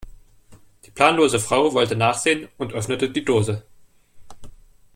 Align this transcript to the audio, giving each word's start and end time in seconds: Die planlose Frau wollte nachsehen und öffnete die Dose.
Die 0.85 0.89
planlose 0.89 1.39
Frau 1.39 1.75
wollte 1.75 1.95
nachsehen 1.95 2.47
und 2.57 2.73
öffnete 2.73 3.11
die 3.11 3.23
Dose. 3.23 3.63